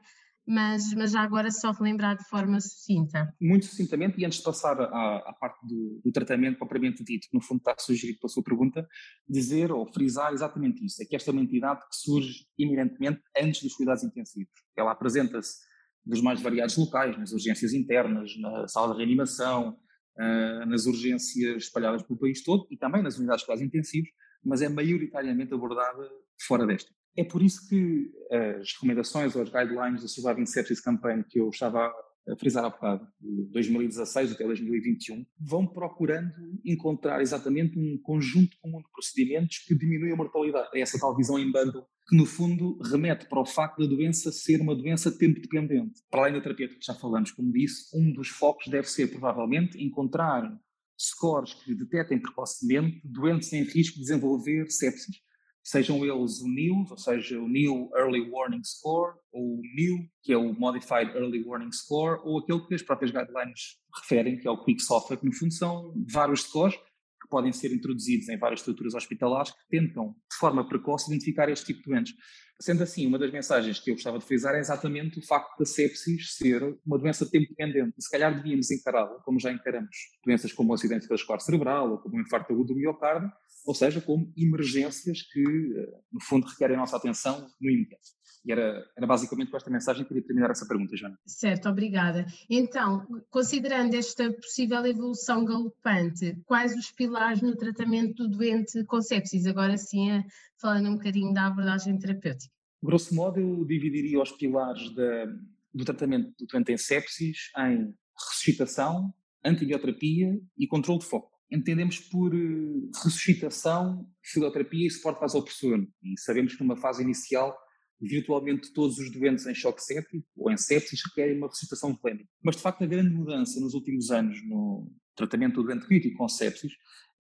mas, 0.47 0.95
mas 0.95 1.11
já 1.11 1.21
agora 1.21 1.51
só 1.51 1.73
relembrar 1.73 2.17
de 2.17 2.25
forma 2.29 2.61
sucinta. 2.61 3.35
Muito 3.41 3.67
sucintamente, 3.67 4.19
e 4.19 4.25
antes 4.25 4.39
de 4.39 4.45
passar 4.45 4.81
à, 4.81 5.17
à 5.17 5.33
parte 5.39 5.67
do, 5.67 6.01
do, 6.05 6.13
tratamento 6.13 6.59
propriamente 6.59 7.03
dito, 7.05 7.29
que 7.29 7.37
no 7.37 7.43
fundo 7.43 7.59
está 7.59 7.75
sugerido 7.79 8.21
pela 8.21 8.31
sua 8.31 8.43
pergunta, 8.43 8.87
dizer 9.29 9.73
ou 9.73 9.87
frisar 9.93 10.33
exatamente 10.33 10.85
isso, 10.85 11.03
é 11.03 11.05
que 11.05 11.17
esta 11.17 11.31
é 11.31 11.33
uma 11.33 11.43
entidade 11.43 11.81
que 11.81 11.97
surge 11.97 12.47
iminentemente 12.57 13.21
antes 13.37 13.63
dos 13.63 13.75
cuidados 13.75 14.05
intensivos. 14.05 14.53
Ela 14.77 14.93
apresenta-se 14.93 15.57
dos 16.05 16.23
mais 16.23 16.41
variados 16.41 16.77
locais, 16.77 17.19
nas 17.19 17.33
urgências 17.33 17.75
internas, 17.75 18.31
na 18.39 18.69
sala 18.69 18.93
de 18.93 18.99
reanimação, 18.99 19.77
uh, 20.19 20.67
nas 20.67 20.87
urgências 20.87 21.65
espalhadas 21.65 22.03
pelo 22.03 22.19
país 22.19 22.43
todo 22.43 22.67
e 22.71 22.77
também 22.77 23.03
nas 23.03 23.19
unidades 23.19 23.43
de 23.43 23.47
cuidados 23.47 23.67
intensivos, 23.67 24.11
mas 24.45 24.63
é 24.63 24.69
maioritariamente 24.69 25.55
abordada 25.55 26.09
fora 26.47 26.67
desta. 26.67 26.91
É 27.17 27.25
por 27.25 27.43
isso 27.43 27.67
que 27.69 28.13
as 28.59 28.75
recomendações 28.75 29.35
ou 29.35 29.43
as 29.43 29.49
guidelines 29.49 30.03
da 30.03 30.09
Surviving 30.09 30.47
Sepsis 30.47 30.81
Campaign 30.81 31.25
que 31.25 31.41
eu 31.41 31.49
estava 31.49 31.93
frisar 32.39 32.65
há 32.65 32.71
bocado, 32.71 33.07
de 33.21 33.45
2016 33.53 34.33
até 34.33 34.45
2021, 34.45 35.25
vão 35.39 35.67
procurando 35.67 36.33
encontrar 36.65 37.21
exatamente 37.21 37.79
um 37.79 37.99
conjunto 37.99 38.57
comum 38.61 38.79
de 38.79 38.91
procedimentos 38.91 39.59
que 39.59 39.75
diminui 39.75 40.13
a 40.13 40.17
mortalidade. 40.17 40.71
É 40.75 40.81
essa 40.81 40.99
tal 40.99 41.17
visão 41.17 41.39
em 41.39 41.53
bundle 41.53 41.87
que 42.09 42.17
no 42.17 42.25
fundo 42.25 42.79
remete 42.83 43.29
para 43.29 43.41
o 43.41 43.47
facto 43.47 43.81
da 43.81 43.87
doença 43.87 44.31
ser 44.31 44.61
uma 44.61 44.75
doença 44.75 45.11
tempo 45.11 45.41
dependente. 45.41 46.01
Para 46.11 46.23
além 46.23 46.35
da 46.35 46.41
terapia 46.41 46.69
que 46.69 46.77
já 46.81 46.95
falamos, 46.95 47.33
como 47.33 47.53
disse, 47.53 47.97
um 47.97 48.13
dos 48.13 48.29
focos 48.29 48.69
deve 48.69 48.89
ser 48.89 49.09
provavelmente 49.09 49.83
encontrar 49.83 50.57
scores 50.97 51.53
que 51.55 51.75
detetem 51.75 52.19
precocemente 52.19 53.01
doentes 53.05 53.53
em 53.53 53.63
risco 53.65 53.97
de 53.97 54.03
desenvolver 54.03 54.71
sepsis, 54.71 55.17
sejam 55.67 56.05
eles 56.05 56.41
o 56.41 56.49
NIL, 56.49 56.87
ou 56.89 56.97
seja, 56.97 57.41
o 57.41 57.49
NIL 57.49 57.91
Early 57.97 58.31
Warning 58.31 58.63
Score, 58.63 59.17
ou 59.33 59.59
o 59.59 59.63
NIL, 59.75 60.09
que 60.23 60.33
é 60.33 60.37
o 60.37 60.53
Modified 60.53 61.11
Early 61.11 61.43
Warning 61.43 61.73
Score, 61.73 62.21
ou 62.23 62.39
aquele 62.39 62.61
que 62.69 62.75
as 62.77 62.83
próprias 62.83 63.11
guidelines 63.11 63.81
referem, 63.93 64.39
que 64.39 64.47
é 64.47 64.51
o 64.51 64.63
Quick 64.63 64.81
Software, 64.81 65.17
que 65.17 65.27
no 65.27 65.33
fundo 65.33 65.53
são 65.53 65.93
vários 66.09 66.43
scores 66.43 66.77
que 67.21 67.29
podem 67.29 67.53
ser 67.53 67.73
introduzidos 67.73 68.29
em 68.29 68.39
várias 68.39 68.61
estruturas 68.61 68.95
hospitalares 68.95 69.51
que 69.51 69.69
tentam, 69.69 70.15
de 70.31 70.37
forma 70.39 70.69
precoce, 70.69 71.11
identificar 71.11 71.49
este 71.49 71.67
tipo 71.67 71.83
de 71.83 71.91
doentes. 71.91 72.15
Sendo 72.61 72.85
assim, 72.85 73.05
uma 73.05 73.19
das 73.19 73.33
mensagens 73.33 73.81
que 73.81 73.91
eu 73.91 73.97
gostava 73.97 74.21
de 74.21 74.25
frisar 74.25 74.55
é 74.55 74.61
exatamente 74.61 75.19
o 75.19 75.27
facto 75.27 75.59
da 75.59 75.65
sepsis 75.65 76.37
ser 76.37 76.63
uma 76.87 76.97
doença 76.97 77.29
tempo 77.29 77.49
dependente. 77.49 77.93
Se 77.99 78.09
calhar 78.09 78.35
devíamos 78.35 78.71
encará-la, 78.71 79.19
como 79.25 79.41
já 79.41 79.51
encaramos 79.51 79.97
doenças 80.25 80.53
como 80.53 80.71
o 80.71 80.75
acidente 80.75 81.09
vascular 81.09 81.41
cerebral 81.41 81.91
ou 81.91 81.99
como 81.99 82.17
o 82.17 82.21
infarto 82.21 82.53
agudo 82.53 82.73
do 82.73 82.79
miocárdio, 82.79 83.31
ou 83.67 83.75
seja, 83.75 84.01
como 84.01 84.33
emergências 84.37 85.23
que, 85.23 85.43
eh, 85.43 86.01
no 86.13 86.21
fundo, 86.21 86.47
requerem 86.47 86.77
a 86.77 86.79
nossa 86.79 86.97
atenção 86.97 87.51
no 87.61 87.69
imediato. 87.69 88.07
E 88.45 88.53
era, 88.53 88.87
era 88.97 89.07
basicamente 89.09 89.51
com 89.51 89.57
esta 89.57 89.69
mensagem 89.69 90.05
que 90.05 90.09
queria 90.09 90.25
terminar 90.25 90.51
essa 90.53 90.69
pergunta, 90.69 90.97
Joana. 90.97 91.19
Certo, 91.27 91.69
obrigada. 91.69 92.25
Então, 92.49 93.05
considerando 93.29 93.93
esta 93.95 94.33
possível 94.33 94.87
evolução 94.87 95.45
galopante, 95.45 96.41
quais 96.47 96.77
os 96.77 96.93
pilares 96.93 97.43
no 97.43 97.57
tratamento 97.57 98.29
do 98.29 98.39
doente 98.39 98.85
com 98.85 99.03
sepsis? 99.03 99.47
Agora 99.47 99.77
sim, 99.77 100.13
eh, 100.13 100.25
falando 100.61 100.89
um 100.89 100.95
bocadinho 100.95 101.35
da 101.35 101.49
abordagem 101.49 101.99
terapêutica. 101.99 102.55
Grosso 102.81 103.13
modo, 103.17 103.41
eu 103.41 103.65
dividiria 103.65 104.23
os 104.23 104.31
pilares 104.31 104.95
da, 104.95 105.27
do 105.75 105.85
tratamento 105.85 106.33
do 106.39 106.47
doente 106.47 106.71
em 106.71 106.79
sepsis 106.79 107.51
em 107.59 107.93
ressuscitação, 108.17 109.13
antibioterapia 109.45 110.41
e 110.57 110.69
controle 110.69 111.01
de 111.01 111.07
foco 111.07 111.36
entendemos 111.51 111.99
por 112.01 112.35
eh, 112.35 112.91
ressuscitação, 113.03 114.09
fisioterapia 114.23 114.87
e 114.87 114.91
suporte 114.91 115.21
vasopressor. 115.21 115.87
E 116.03 116.19
sabemos 116.21 116.55
que 116.55 116.63
numa 116.63 116.77
fase 116.77 117.03
inicial, 117.03 117.57
virtualmente 118.01 118.73
todos 118.73 118.99
os 118.99 119.11
doentes 119.11 119.47
em 119.47 119.55
choque 119.55 119.83
séptico 119.83 120.27
ou 120.37 120.51
em 120.51 120.57
sepsis 120.57 121.01
requerem 121.07 121.39
uma 121.39 121.47
ressuscitação 121.47 121.95
clínica. 121.97 122.29
Mas, 122.43 122.57
de 122.57 122.63
facto, 122.63 122.83
a 122.83 122.87
grande 122.87 123.11
mudança 123.11 123.61
nos 123.61 123.75
últimos 123.75 124.11
anos 124.11 124.39
no 124.47 124.91
tratamento 125.15 125.63
do 125.63 125.65
doente 125.65 125.87
crítico 125.87 126.19
com 126.19 126.29
sepsis 126.29 126.73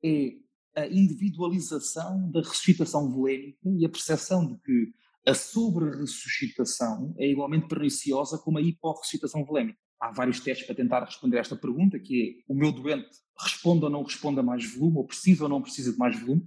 é 0.04 0.32
a 0.74 0.86
individualização 0.86 2.30
da 2.30 2.40
ressuscitação 2.40 3.10
volémica 3.10 3.58
e 3.64 3.86
a 3.86 3.88
percepção 3.88 4.46
de 4.46 4.58
que 4.60 4.92
a 5.26 5.34
sobre-ressuscitação 5.34 7.14
é 7.18 7.28
igualmente 7.28 7.66
perniciosa 7.66 8.38
como 8.38 8.58
a 8.58 8.62
hiporressuscitação 8.62 9.44
volémica 9.44 9.78
há 10.00 10.10
vários 10.10 10.40
testes 10.40 10.66
para 10.66 10.76
tentar 10.76 11.04
responder 11.04 11.38
a 11.38 11.40
esta 11.40 11.56
pergunta, 11.56 11.98
que 11.98 12.42
é 12.48 12.52
o 12.52 12.56
meu 12.56 12.72
doente 12.72 13.08
responde 13.38 13.84
ou 13.84 13.90
não 13.90 14.02
responde 14.02 14.40
a 14.40 14.42
mais 14.42 14.64
volume, 14.74 14.98
ou 14.98 15.06
precisa 15.06 15.44
ou 15.44 15.48
não 15.48 15.60
precisa 15.62 15.92
de 15.92 15.98
mais 15.98 16.18
volume, 16.18 16.44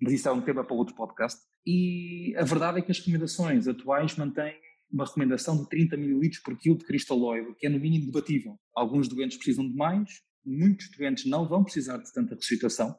mas 0.00 0.12
isso 0.12 0.28
é 0.28 0.32
um 0.32 0.40
tema 0.40 0.64
para 0.64 0.74
outro 0.74 0.94
podcast. 0.94 1.40
E 1.66 2.34
a 2.36 2.44
verdade 2.44 2.78
é 2.78 2.82
que 2.82 2.90
as 2.90 2.98
recomendações 2.98 3.66
atuais 3.68 4.16
mantêm 4.16 4.54
uma 4.90 5.04
recomendação 5.04 5.56
de 5.56 5.68
30 5.68 5.96
ml 5.96 6.30
por 6.44 6.56
quilo 6.58 6.76
de 6.76 6.84
cristalóide, 6.84 7.54
que 7.58 7.66
é 7.66 7.70
no 7.70 7.80
mínimo 7.80 8.06
debatível. 8.06 8.58
Alguns 8.74 9.08
doentes 9.08 9.36
precisam 9.36 9.68
de 9.68 9.74
mais, 9.74 10.22
muitos 10.44 10.90
doentes 10.96 11.24
não 11.24 11.48
vão 11.48 11.64
precisar 11.64 11.96
de 11.98 12.12
tanta 12.12 12.34
ressuscitação, 12.34 12.96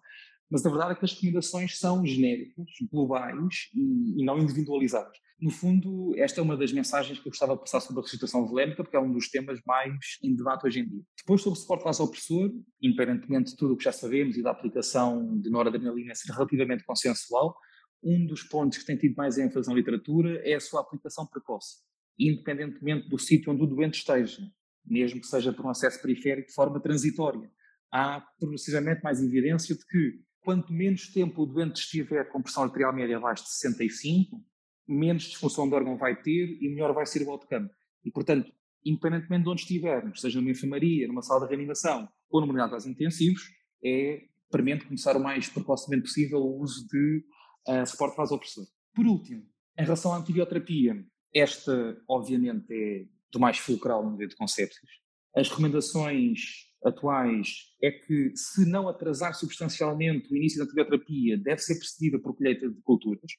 mas 0.50 0.66
a 0.66 0.70
verdade 0.70 0.94
é 0.94 0.96
que 0.96 1.06
as 1.06 1.14
recomendações 1.14 1.78
são 1.78 2.06
genéricas, 2.06 2.66
globais 2.92 3.70
e, 3.74 4.22
e 4.22 4.26
não 4.26 4.40
individualizadas. 4.40 5.18
No 5.40 5.52
fundo, 5.52 6.14
esta 6.18 6.40
é 6.40 6.44
uma 6.44 6.56
das 6.56 6.72
mensagens 6.72 7.20
que 7.20 7.28
eu 7.28 7.32
gostava 7.32 7.56
de 7.56 7.60
passar 7.60 7.82
sobre 7.82 8.00
a 8.00 8.04
restituição 8.04 8.48
volémica, 8.48 8.84
porque 8.84 8.96
é 8.96 9.00
um 9.00 9.12
dos 9.12 9.30
temas 9.30 9.60
mais 9.66 9.94
em 10.24 10.34
debate 10.34 10.66
hoje 10.66 10.80
em 10.80 10.88
dia. 10.88 11.02
Depois, 11.18 11.42
sobre 11.42 11.60
o 11.60 11.62
suporte 11.62 11.84
vasopressor, 11.84 12.52
independentemente 12.82 13.52
de 13.52 13.58
tudo 13.58 13.74
o 13.74 13.78
que 13.78 13.84
já 13.84 13.92
sabemos 13.92 14.38
e 14.38 14.44
da 14.44 14.52
aplicação 14.52 15.38
de 15.40 15.50
noradrenalina 15.50 16.16
ser 16.16 16.32
relativamente 16.32 16.86
consensual, 16.86 17.54
um 18.02 18.26
dos 18.26 18.44
pontos 18.44 18.78
que 18.78 18.86
tem 18.86 18.98
tido 18.98 19.16
mais 19.16 19.38
ênfase 19.38 19.68
na 19.68 19.76
literatura 19.76 20.40
é 20.48 20.56
a 20.56 20.60
sua 20.60 20.80
aplicação 20.80 21.28
precoce, 21.28 21.80
independentemente 22.18 23.10
do 23.10 23.20
sítio 23.20 23.52
onde 23.52 23.64
o 23.64 23.68
doente 23.68 23.98
esteja, 23.98 24.42
mesmo 24.86 25.20
que 25.20 25.28
seja 25.28 25.52
por 25.52 25.66
um 25.66 25.70
acesso 25.70 26.02
periférico 26.02 26.48
de 26.48 26.54
forma 26.54 26.80
transitória. 26.80 27.52
Há 27.92 28.22
progressivamente 28.40 29.04
mais 29.04 29.22
evidência 29.22 29.76
de 29.76 29.86
que 29.86 30.22
quanto 30.42 30.72
menos 30.72 31.12
tempo 31.12 31.42
o 31.42 31.46
doente 31.46 31.82
estiver 31.82 32.24
com 32.32 32.42
pressão 32.42 32.64
arterial 32.64 32.94
média 32.94 33.18
abaixo 33.18 33.44
de 33.44 33.50
65, 33.50 34.42
menos 34.88 35.24
disfunção 35.24 35.68
do 35.68 35.76
órgão 35.76 35.98
vai 35.98 36.16
ter 36.16 36.58
e 36.62 36.70
melhor 36.70 36.94
vai 36.94 37.06
ser 37.06 37.26
o 37.26 37.32
outcome. 37.32 37.70
E, 38.04 38.12
portanto, 38.12 38.52
independentemente 38.86 39.44
de 39.44 39.50
onde 39.50 39.62
estivermos, 39.62 40.22
seja 40.22 40.40
numa 40.40 40.52
enfermaria, 40.52 41.08
numa 41.08 41.22
sala 41.22 41.42
de 41.42 41.48
reanimação 41.48 42.08
ou 42.30 42.42
numa 42.42 42.54
unidade 42.54 42.84
de 42.84 42.90
intensivos, 42.90 43.52
é 43.84 44.24
premente 44.50 44.86
começar 44.86 45.18
o 45.18 45.20
mais 45.20 45.50
precocemente 45.50 46.04
possível 46.04 46.40
o 46.40 46.62
uso 46.62 46.88
de 46.88 47.24
uh, 47.68 47.86
suporte 47.86 48.16
vasopressor. 48.16 48.66
Por 48.94 49.06
último, 49.06 49.44
em 49.78 49.84
relação 49.84 50.14
à 50.14 50.18
antibioterapia, 50.18 51.04
esta, 51.34 51.98
obviamente, 52.08 52.66
é 52.72 53.06
do 53.32 53.40
mais 53.40 53.58
fulcral 53.58 54.10
no 54.10 54.18
de 54.18 54.36
concepções. 54.36 54.90
As 55.36 55.50
recomendações 55.50 56.74
atuais 56.86 57.76
é 57.82 57.92
que, 57.92 58.32
se 58.36 58.66
não 58.70 58.88
atrasar 58.88 59.34
substancialmente 59.34 60.32
o 60.32 60.38
início 60.38 60.60
da 60.60 60.66
antibioterapia, 60.66 61.38
deve 61.38 61.60
ser 61.60 61.76
precedida 61.76 62.20
por 62.20 62.36
colheita 62.36 62.70
de 62.70 62.82
culturas 62.82 63.32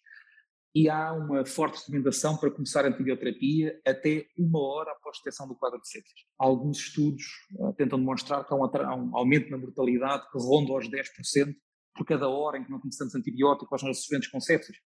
e 0.76 0.90
há 0.90 1.11
uma 1.11 1.42
forte 1.47 1.78
recomendação 1.78 2.37
para 2.37 2.50
começar 2.50 2.85
a 2.85 2.88
antibioterapia 2.88 3.80
até 3.83 4.26
uma 4.37 4.61
hora 4.61 4.92
após 4.92 5.16
detecção 5.16 5.49
do 5.49 5.54
quadro 5.54 5.80
de 5.80 5.88
sepsis. 5.88 6.26
Alguns 6.38 6.76
estudos 6.76 7.25
uh, 7.59 7.73
tentam 7.73 7.99
demonstrar 7.99 8.47
que 8.47 8.52
há 8.52 8.56
um, 8.59 8.62
há 8.62 8.95
um, 8.95 9.16
aumento 9.16 9.50
na 9.50 9.56
mortalidade 9.56 10.30
que 10.30 10.37
ronda 10.38 10.75
aos 10.75 10.87
10% 10.87 11.54
por 11.95 12.04
cada 12.04 12.28
hora 12.28 12.59
em 12.59 12.64
que 12.64 12.71
não 12.71 12.78
começamos 12.78 13.14
antibiótico 13.14 13.75
aos 13.75 13.83
nossos 13.83 14.06
doentes 14.06 14.28
com 14.28 14.38
sepsis. 14.38 14.76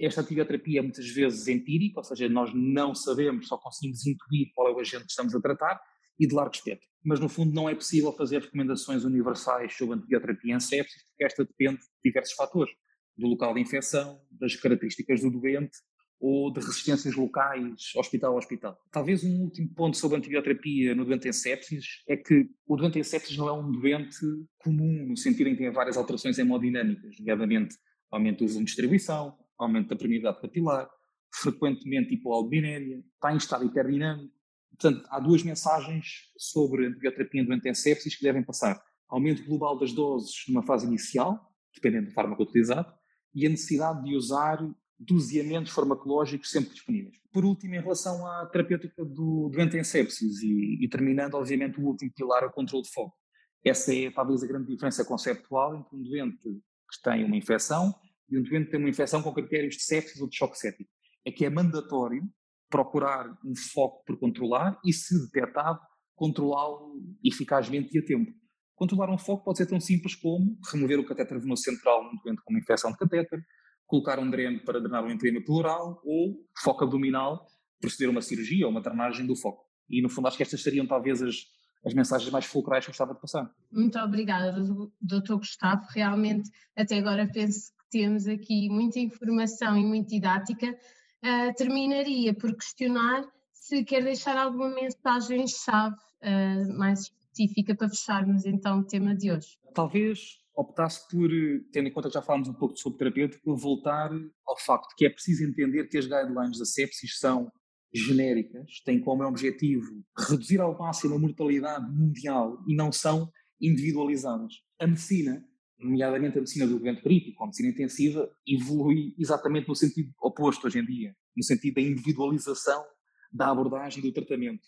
Esta 0.00 0.20
antibioterapia 0.20 0.80
é 0.80 0.82
muitas 0.82 1.08
vezes 1.08 1.46
empírica, 1.46 2.00
ou 2.00 2.04
seja, 2.04 2.28
nós 2.28 2.50
não 2.52 2.92
sabemos, 2.92 3.46
só 3.46 3.56
conseguimos 3.56 4.04
intuir 4.04 4.50
qual 4.52 4.66
é 4.66 4.72
o 4.72 4.80
agente 4.80 5.04
que 5.04 5.10
estamos 5.10 5.32
a 5.32 5.40
tratar 5.40 5.80
e 6.18 6.26
de 6.26 6.34
largo 6.34 6.56
espectro. 6.56 6.88
Mas, 7.04 7.20
no 7.20 7.28
fundo, 7.28 7.54
não 7.54 7.68
é 7.68 7.74
possível 7.76 8.12
fazer 8.14 8.42
recomendações 8.42 9.04
universais 9.04 9.76
sobre 9.76 9.94
antibioterapia 9.94 10.56
em 10.56 10.60
sepsis, 10.60 11.04
porque 11.04 11.24
esta 11.24 11.44
depende 11.44 11.78
de 11.78 11.86
diversos 12.02 12.34
fatores 12.34 12.72
do 13.20 13.28
local 13.28 13.54
de 13.54 13.60
infecção, 13.60 14.20
das 14.30 14.56
características 14.56 15.20
do 15.20 15.30
doente 15.30 15.78
ou 16.20 16.52
de 16.52 16.60
resistências 16.60 17.14
locais 17.14 17.92
hospital 17.96 18.34
a 18.34 18.36
hospital. 18.36 18.78
Talvez 18.90 19.24
um 19.24 19.42
último 19.42 19.68
ponto 19.74 19.96
sobre 19.96 20.16
a 20.16 20.18
antibioterapia 20.18 20.94
no 20.94 21.04
doente 21.04 21.28
em 21.28 21.32
sepsis 21.32 22.02
é 22.06 22.16
que 22.16 22.50
o 22.66 22.76
doente 22.76 22.98
em 22.98 23.02
sepsis 23.02 23.36
não 23.38 23.48
é 23.48 23.52
um 23.52 23.72
doente 23.72 24.18
comum, 24.58 25.06
no 25.08 25.16
sentido 25.16 25.48
em 25.48 25.52
que 25.52 25.62
tem 25.62 25.72
várias 25.72 25.96
alterações 25.96 26.38
hemodinâmicas, 26.38 27.16
nomeadamente 27.18 27.76
aumento 28.10 28.44
de 28.44 28.64
distribuição, 28.64 29.34
aumento 29.58 29.88
da 29.88 29.96
permeabilidade 29.96 30.42
capilar, 30.42 30.90
frequentemente 31.32 32.14
hipoalbuminémia, 32.14 33.02
está 33.14 33.32
em 33.32 33.36
estado 33.36 33.64
hiperdinâmico. 33.64 34.34
Portanto, 34.70 35.06
há 35.10 35.20
duas 35.20 35.42
mensagens 35.42 36.30
sobre 36.36 36.86
a 36.86 36.88
antibioterapia 36.88 37.40
em 37.40 37.44
doente 37.44 37.68
em 37.68 37.74
sepsis 37.74 38.14
que 38.14 38.22
devem 38.22 38.42
passar. 38.42 38.82
Aumento 39.08 39.44
global 39.44 39.78
das 39.78 39.92
doses 39.92 40.44
numa 40.48 40.62
fase 40.62 40.86
inicial, 40.86 41.38
dependendo 41.74 42.08
do 42.08 42.12
fármaco 42.12 42.42
utilizado, 42.42 42.92
e 43.34 43.46
a 43.46 43.50
necessidade 43.50 44.02
de 44.04 44.14
usar 44.14 44.58
doseamentos 44.98 45.72
farmacológicos 45.72 46.50
sempre 46.50 46.74
disponíveis. 46.74 47.16
Por 47.32 47.44
último, 47.44 47.74
em 47.74 47.80
relação 47.80 48.26
à 48.26 48.46
terapêutica 48.46 49.04
do 49.04 49.48
doente 49.48 49.76
em 49.76 49.84
sepsis 49.84 50.42
e, 50.42 50.84
e 50.84 50.88
terminando, 50.88 51.34
obviamente, 51.34 51.80
o 51.80 51.84
último 51.84 52.12
pilar, 52.12 52.44
o 52.44 52.52
controle 52.52 52.84
de 52.84 52.90
foco. 52.90 53.16
Essa 53.64 53.94
é 53.94 54.10
talvez 54.10 54.42
a 54.42 54.46
grande 54.46 54.68
diferença 54.68 55.04
conceptual 55.04 55.76
entre 55.76 55.96
um 55.96 56.02
doente 56.02 56.42
que 56.42 57.02
tem 57.02 57.24
uma 57.24 57.36
infecção 57.36 57.94
e 58.28 58.38
um 58.38 58.42
doente 58.42 58.66
que 58.66 58.70
tem 58.72 58.80
uma 58.80 58.88
infecção 58.88 59.22
com 59.22 59.32
critérios 59.32 59.76
de 59.76 59.82
sepsis 59.82 60.20
ou 60.20 60.28
de 60.28 60.36
choque 60.36 60.58
séptico. 60.58 60.90
É 61.24 61.30
que 61.30 61.44
é 61.44 61.50
mandatório 61.50 62.22
procurar 62.68 63.38
um 63.44 63.54
foco 63.54 64.04
por 64.04 64.18
controlar 64.18 64.78
e, 64.84 64.92
se 64.92 65.18
detectado, 65.26 65.80
controlá-lo 66.14 67.00
eficazmente 67.24 67.96
e 67.96 68.00
a 68.00 68.04
tempo. 68.04 68.32
Controlar 68.80 69.12
um 69.12 69.18
foco 69.18 69.44
pode 69.44 69.58
ser 69.58 69.66
tão 69.66 69.78
simples 69.78 70.14
como 70.14 70.58
remover 70.72 70.98
o 70.98 71.04
catéter 71.04 71.38
venoso 71.38 71.62
central 71.62 72.02
num 72.02 72.16
doente 72.24 72.40
com 72.42 72.50
uma 72.50 72.58
infecção 72.58 72.90
de 72.90 72.96
catéter, 72.96 73.44
colocar 73.86 74.18
um 74.18 74.30
dreno 74.30 74.58
para 74.64 74.80
drenar 74.80 75.04
o 75.04 75.10
entrima 75.10 75.38
pleural 75.44 76.00
ou 76.02 76.42
foco 76.64 76.84
abdominal, 76.84 77.46
proceder 77.78 78.08
a 78.08 78.10
uma 78.10 78.22
cirurgia 78.22 78.64
ou 78.64 78.72
uma 78.72 78.80
drenagem 78.80 79.26
do 79.26 79.36
foco. 79.36 79.66
E 79.86 80.00
no 80.00 80.08
fundo 80.08 80.28
acho 80.28 80.38
que 80.38 80.42
estas 80.42 80.62
seriam 80.62 80.86
talvez 80.86 81.20
as, 81.20 81.44
as 81.84 81.92
mensagens 81.92 82.30
mais 82.30 82.46
fulcrais 82.46 82.82
que 82.82 82.88
eu 82.88 82.92
gostava 82.92 83.12
de 83.12 83.20
passar. 83.20 83.54
Muito 83.70 83.98
obrigada, 83.98 84.58
Dr. 84.98 85.34
Gustavo. 85.34 85.84
Realmente, 85.90 86.50
até 86.74 87.00
agora 87.00 87.30
penso 87.30 87.72
que 87.72 87.98
temos 87.98 88.26
aqui 88.26 88.70
muita 88.70 88.98
informação 88.98 89.76
e 89.76 89.84
muito 89.84 90.08
didática. 90.08 90.74
Uh, 91.22 91.54
terminaria 91.54 92.32
por 92.32 92.56
questionar 92.56 93.28
se 93.52 93.84
quer 93.84 94.02
deixar 94.02 94.38
alguma 94.38 94.70
mensagem-chave 94.70 95.96
uh, 96.22 96.78
mais 96.78 97.12
específica 97.30 97.74
para 97.74 97.88
fecharmos 97.88 98.44
então 98.44 98.80
o 98.80 98.84
tema 98.84 99.14
de 99.14 99.30
hoje? 99.30 99.58
Talvez 99.74 100.40
optasse 100.54 101.08
por, 101.08 101.30
tendo 101.72 101.88
em 101.88 101.92
conta 101.92 102.08
que 102.08 102.14
já 102.14 102.22
falámos 102.22 102.48
um 102.48 102.54
pouco 102.54 102.76
sobre 102.76 102.98
terapêutico, 102.98 103.56
voltar 103.56 104.10
ao 104.46 104.58
facto 104.58 104.94
que 104.96 105.06
é 105.06 105.10
preciso 105.10 105.44
entender 105.44 105.88
que 105.88 105.96
as 105.96 106.04
guidelines 106.06 106.58
da 106.58 106.64
sepsis 106.64 107.18
são 107.18 107.50
genéricas, 107.92 108.80
têm 108.84 109.00
como 109.00 109.24
objetivo 109.24 110.04
reduzir 110.28 110.60
ao 110.60 110.76
máximo 110.78 111.14
a 111.14 111.18
mortalidade 111.18 111.90
mundial 111.92 112.58
e 112.68 112.74
não 112.74 112.92
são 112.92 113.30
individualizadas. 113.60 114.54
A 114.78 114.86
medicina, 114.86 115.44
nomeadamente 115.78 116.36
a 116.36 116.40
medicina 116.40 116.66
do 116.66 116.78
doente 116.78 117.02
crítico, 117.02 117.42
a 117.42 117.46
medicina 117.46 117.70
intensiva, 117.70 118.30
evolui 118.46 119.14
exatamente 119.18 119.68
no 119.68 119.74
sentido 119.74 120.12
oposto 120.20 120.66
hoje 120.66 120.78
em 120.78 120.84
dia, 120.84 121.16
no 121.36 121.42
sentido 121.42 121.74
da 121.74 121.80
individualização 121.80 122.84
da 123.32 123.50
abordagem 123.50 124.02
do 124.02 124.12
tratamento 124.12 124.62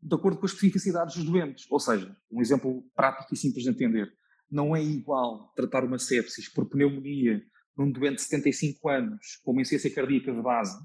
de 0.00 0.14
acordo 0.14 0.38
com 0.38 0.46
as 0.46 0.52
especificidades 0.52 1.16
dos 1.16 1.24
doentes. 1.24 1.66
Ou 1.70 1.80
seja, 1.80 2.16
um 2.30 2.40
exemplo 2.40 2.84
prático 2.94 3.34
e 3.34 3.36
simples 3.36 3.64
de 3.64 3.70
entender. 3.70 4.12
Não 4.50 4.74
é 4.74 4.82
igual 4.82 5.52
tratar 5.54 5.84
uma 5.84 5.98
sepsis 5.98 6.48
por 6.48 6.68
pneumonia 6.68 7.42
num 7.76 7.90
doente 7.90 8.16
de 8.16 8.22
75 8.22 8.88
anos 8.88 9.36
com 9.42 9.52
uma 9.52 9.62
insuficiência 9.62 9.94
cardíaca 9.94 10.32
de 10.32 10.42
base 10.42 10.76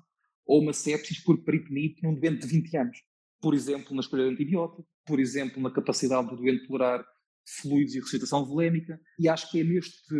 ou 0.45 0.61
uma 0.61 0.73
sepsis 0.73 1.23
por 1.23 1.43
peritonite 1.43 2.03
num 2.03 2.13
doente 2.13 2.41
de 2.41 2.47
20 2.47 2.77
anos. 2.77 2.97
Por 3.41 3.53
exemplo, 3.53 3.93
na 3.95 4.01
escolha 4.01 4.25
de 4.25 4.33
antibiótico, 4.33 4.85
por 5.05 5.19
exemplo, 5.19 5.61
na 5.61 5.71
capacidade 5.71 6.29
do 6.29 6.35
doente 6.35 6.67
tolerar 6.67 7.03
fluidos 7.45 7.93
e 7.93 7.97
ressuscitação 7.97 8.45
volémica, 8.45 8.99
e 9.19 9.27
acho 9.27 9.51
que 9.51 9.59
é 9.59 9.63
neste 9.63 10.15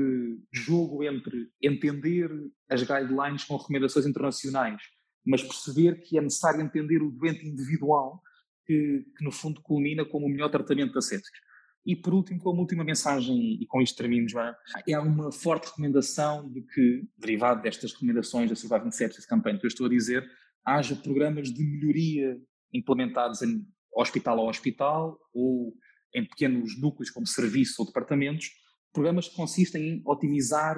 jogo 0.51 1.03
entre 1.03 1.50
entender 1.62 2.29
as 2.69 2.81
guidelines 2.81 3.45
com 3.45 3.55
recomendações 3.55 4.05
internacionais, 4.05 4.81
mas 5.25 5.41
perceber 5.41 6.01
que 6.01 6.17
é 6.17 6.21
necessário 6.21 6.62
entender 6.62 7.01
o 7.01 7.12
doente 7.12 7.47
individual 7.47 8.21
que, 8.65 9.05
que, 9.17 9.24
no 9.24 9.32
fundo 9.32 9.62
culmina 9.62 10.05
como 10.05 10.25
o 10.25 10.29
melhor 10.29 10.50
tratamento 10.50 10.93
da 10.93 11.01
sepsis. 11.01 11.32
E 11.86 11.96
por 11.96 12.13
último, 12.13 12.39
como 12.39 12.62
última 12.62 12.84
mensagem, 12.84 13.62
e 13.62 13.65
com 13.67 13.82
isto 13.82 13.98
termino, 13.98 14.29
Joana, 14.29 14.55
é 14.88 14.98
uma 14.98 15.32
forte 15.32 15.67
recomendação 15.67 16.50
de 16.50 16.62
que, 16.62 17.03
derivado 17.17 17.62
destas 17.62 17.91
recomendações 17.91 18.50
da 18.50 18.55
Surviving 18.55 18.91
Sepsis 18.91 19.25
Campaign 19.25 19.60
que 19.60 19.65
eu 19.65 19.70
estou 19.70 19.88
a 19.88 19.89
dizer, 19.89 20.25
haja 20.65 20.96
programas 20.96 21.50
de 21.50 21.63
melhoria 21.63 22.39
implementados 22.74 23.41
em 23.41 23.65
hospital 23.93 24.39
a 24.39 24.50
hospital 24.50 25.20
ou 25.34 25.74
em 26.15 26.25
pequenos 26.25 26.79
núcleos 26.79 27.10
como 27.10 27.27
serviço 27.27 27.82
ou 27.82 27.88
departamentos, 27.88 28.50
programas 28.93 29.27
que 29.27 29.36
consistem 29.36 29.89
em 29.89 30.01
otimizar 30.05 30.77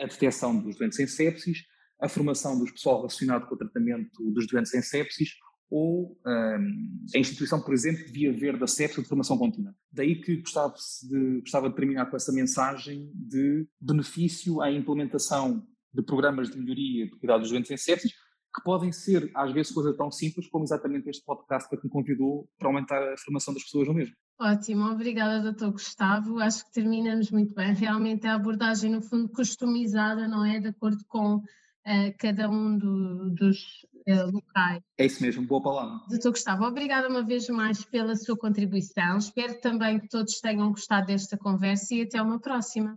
a 0.00 0.04
detecção 0.04 0.58
dos 0.58 0.76
doentes 0.76 0.98
em 0.98 1.06
sepsis, 1.06 1.62
a 2.00 2.08
formação 2.08 2.58
dos 2.58 2.72
pessoal 2.72 2.96
relacionado 2.96 3.46
com 3.46 3.54
o 3.54 3.58
tratamento 3.58 4.32
dos 4.32 4.46
doentes 4.48 4.74
em 4.74 4.82
sepsis, 4.82 5.30
ou 5.72 6.14
um, 6.26 7.06
a 7.14 7.18
instituição, 7.18 7.58
por 7.58 7.72
exemplo, 7.72 8.04
devia 8.04 8.30
haver 8.30 8.58
da 8.58 8.66
CEPS 8.66 8.96
de 8.96 9.08
formação 9.08 9.38
contínua. 9.38 9.74
Daí 9.90 10.20
que 10.20 10.36
gostava 10.36 10.74
de, 11.08 11.40
gostava 11.40 11.70
de 11.70 11.74
terminar 11.74 12.10
com 12.10 12.16
essa 12.16 12.30
mensagem 12.30 13.10
de 13.14 13.66
benefício 13.80 14.60
à 14.60 14.70
implementação 14.70 15.66
de 15.94 16.02
programas 16.02 16.50
de 16.50 16.58
melhoria 16.58 17.06
de 17.06 17.18
cuidados 17.18 17.44
dos 17.44 17.52
doentes 17.52 17.70
em 17.70 17.78
sepsis, 17.78 18.12
que 18.12 18.62
podem 18.62 18.92
ser, 18.92 19.30
às 19.34 19.50
vezes, 19.50 19.72
coisa 19.72 19.96
tão 19.96 20.10
simples 20.10 20.46
como 20.48 20.62
exatamente 20.62 21.08
este 21.08 21.24
podcast 21.24 21.70
que 21.70 21.82
me 21.82 21.90
convidou 21.90 22.46
para 22.58 22.68
aumentar 22.68 23.02
a 23.10 23.16
formação 23.16 23.54
das 23.54 23.62
pessoas 23.62 23.88
no 23.88 23.94
mesmo. 23.94 24.14
Ótimo, 24.38 24.90
obrigada, 24.90 25.52
Dr. 25.52 25.70
Gustavo. 25.70 26.38
Acho 26.38 26.66
que 26.66 26.72
terminamos 26.72 27.30
muito 27.30 27.54
bem. 27.54 27.72
Realmente 27.72 28.26
a 28.26 28.34
abordagem, 28.34 28.90
no 28.90 29.00
fundo, 29.00 29.26
customizada, 29.30 30.28
não 30.28 30.44
é? 30.44 30.60
De 30.60 30.68
acordo 30.68 31.02
com 31.08 31.36
uh, 31.36 32.14
cada 32.18 32.50
um 32.50 32.76
do, 32.76 33.30
dos 33.30 33.86
uh, 34.08 34.30
locais. 34.30 34.82
É 34.98 35.06
isso 35.06 35.22
mesmo, 35.22 35.46
boa 35.46 35.62
palavra. 35.62 36.00
Doutor 36.08 36.30
Gustavo, 36.30 36.64
obrigada 36.64 37.08
uma 37.08 37.24
vez 37.24 37.48
mais 37.48 37.84
pela 37.84 38.14
sua 38.16 38.36
contribuição. 38.36 39.18
Espero 39.18 39.60
também 39.60 39.98
que 39.98 40.08
todos 40.08 40.40
tenham 40.40 40.70
gostado 40.70 41.06
desta 41.06 41.36
conversa 41.36 41.94
e 41.94 42.02
até 42.02 42.20
uma 42.20 42.38
próxima. 42.38 42.96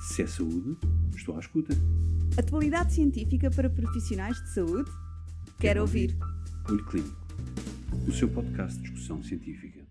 Se 0.00 0.22
é 0.22 0.26
saúde, 0.26 0.76
estou 1.16 1.36
à 1.36 1.40
escuta. 1.40 1.74
Atualidade 2.38 2.94
científica 2.94 3.50
para 3.50 3.68
profissionais 3.68 4.36
de 4.42 4.54
saúde? 4.54 4.90
Quer 5.60 5.80
ouvir? 5.80 6.16
Olho 6.68 6.84
Clínico, 6.86 7.16
o 8.06 8.12
seu 8.12 8.28
podcast 8.28 8.76
de 8.78 8.84
discussão 8.84 9.22
científica. 9.22 9.87